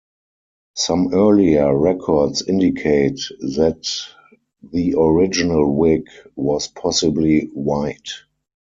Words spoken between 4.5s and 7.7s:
the original wig was possibly